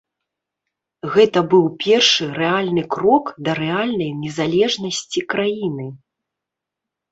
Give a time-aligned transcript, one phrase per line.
[1.15, 5.89] Гэта быў першы рэальны крок да рэальнай незалежнасці краіны.